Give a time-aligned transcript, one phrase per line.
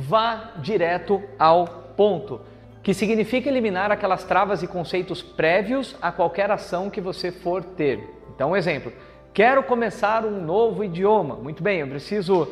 [0.00, 1.66] vá direto ao
[1.96, 2.40] ponto,
[2.84, 8.08] que significa eliminar aquelas travas e conceitos prévios a qualquer ação que você for ter.
[8.32, 8.92] Então, um exemplo:
[9.34, 11.34] quero começar um novo idioma.
[11.34, 12.48] Muito bem, eu preciso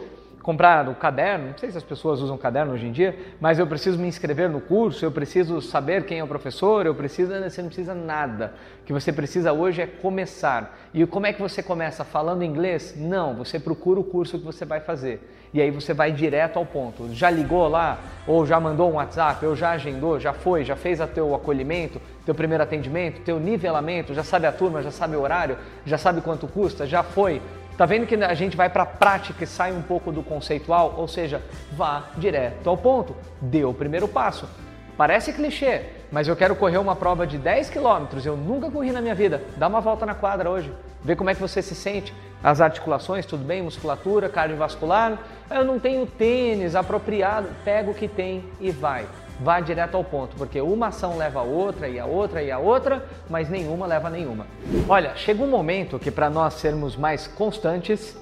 [0.47, 3.67] comprar o caderno, não sei se as pessoas usam caderno hoje em dia, mas eu
[3.67, 7.61] preciso me inscrever no curso, eu preciso saber quem é o professor, eu preciso, você
[7.61, 8.55] não precisa nada.
[8.81, 10.79] O que você precisa hoje é começar.
[10.95, 12.05] E como é que você começa?
[12.05, 12.95] Falando inglês?
[12.97, 15.21] Não, você procura o curso que você vai fazer.
[15.53, 17.13] E aí você vai direto ao ponto.
[17.13, 17.99] Já ligou lá?
[18.25, 19.45] Ou já mandou um WhatsApp?
[19.47, 20.21] Ou já agendou?
[20.21, 20.65] Já foi?
[20.65, 22.01] Já fez o teu acolhimento?
[22.25, 23.21] Teu primeiro atendimento?
[23.23, 24.15] Teu nivelamento?
[24.15, 24.81] Já sabe a turma?
[24.81, 25.59] Já sabe o horário?
[25.85, 26.87] Já sabe quanto custa?
[26.87, 27.43] Já foi?
[27.77, 30.95] Tá vendo que a gente vai para a prática e sai um pouco do conceitual?
[30.97, 33.15] Ou seja, vá direto ao ponto.
[33.41, 34.49] Dê o primeiro passo.
[34.97, 38.25] Parece clichê, mas eu quero correr uma prova de 10 quilômetros.
[38.25, 39.43] Eu nunca corri na minha vida.
[39.59, 40.73] Dá uma volta na quadra hoje.
[41.05, 42.15] Vê como é que você se sente.
[42.43, 43.61] As articulações, tudo bem?
[43.61, 45.19] Musculatura, cardiovascular.
[45.51, 47.49] Eu não tenho tênis apropriado.
[47.63, 49.07] Pega o que tem e vai
[49.41, 52.59] vá direto ao ponto, porque uma ação leva a outra e a outra e a
[52.59, 54.47] outra, mas nenhuma leva a nenhuma.
[54.89, 58.17] Olha, chega um momento que para nós sermos mais constantes,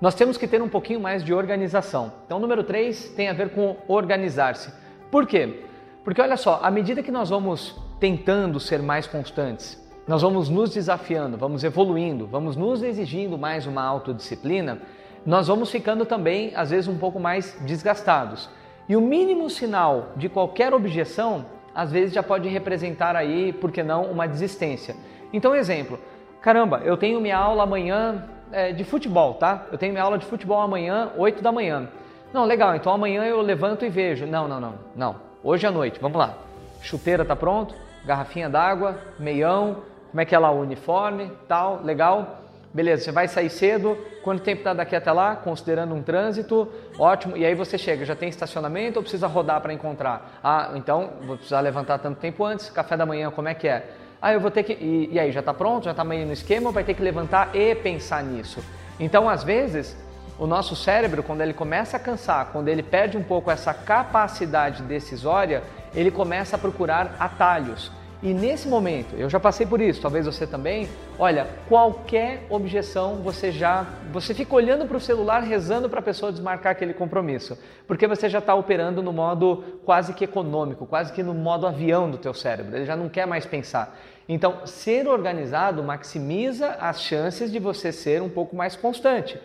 [0.00, 2.12] nós temos que ter um pouquinho mais de organização.
[2.24, 4.72] Então, número 3 tem a ver com organizar-se.
[5.10, 5.64] Por quê?
[6.04, 10.70] Porque olha só, à medida que nós vamos tentando ser mais constantes, nós vamos nos
[10.70, 14.80] desafiando, vamos evoluindo, vamos nos exigindo mais uma autodisciplina,
[15.26, 18.48] nós vamos ficando também, às vezes, um pouco mais desgastados.
[18.90, 23.84] E o mínimo sinal de qualquer objeção, às vezes já pode representar aí, por que
[23.84, 24.96] não, uma desistência.
[25.32, 25.96] Então, exemplo,
[26.40, 29.64] caramba, eu tenho minha aula amanhã é, de futebol, tá?
[29.70, 31.88] Eu tenho minha aula de futebol amanhã, 8 da manhã.
[32.32, 34.26] Não, legal, então amanhã eu levanto e vejo.
[34.26, 35.16] Não, não, não, não.
[35.40, 36.34] Hoje à noite, vamos lá.
[36.82, 42.40] Chuteira tá pronto, garrafinha d'água, meião, como é que é lá o uniforme, tal, legal.
[42.72, 45.34] Beleza, você vai sair cedo, quanto tempo está daqui até lá?
[45.34, 47.36] Considerando um trânsito, ótimo.
[47.36, 50.38] E aí você chega, já tem estacionamento ou precisa rodar para encontrar?
[50.42, 53.90] Ah, então vou precisar levantar tanto tempo antes, café da manhã, como é que é?
[54.22, 54.74] Ah, eu vou ter que.
[54.74, 55.84] E, e aí, já está pronto?
[55.84, 58.62] Já está meio no esquema ou vai ter que levantar e pensar nisso?
[59.00, 59.96] Então, às vezes,
[60.38, 64.82] o nosso cérebro, quando ele começa a cansar, quando ele perde um pouco essa capacidade
[64.84, 67.90] decisória, ele começa a procurar atalhos.
[68.22, 70.86] E nesse momento, eu já passei por isso, talvez você também.
[71.18, 76.30] Olha, qualquer objeção você já, você fica olhando para o celular, rezando para a pessoa
[76.30, 81.22] desmarcar aquele compromisso, porque você já está operando no modo quase que econômico, quase que
[81.22, 82.76] no modo avião do teu cérebro.
[82.76, 83.98] Ele já não quer mais pensar.
[84.28, 89.40] Então, ser organizado maximiza as chances de você ser um pouco mais constante.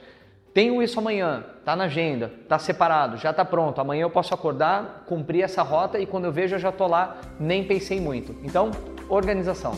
[0.56, 3.82] Tenho isso amanhã, tá na agenda, tá separado, já tá pronto.
[3.82, 7.18] Amanhã eu posso acordar, cumprir essa rota e quando eu vejo eu já tô lá,
[7.38, 8.34] nem pensei muito.
[8.42, 8.72] Então,
[9.10, 9.78] organização.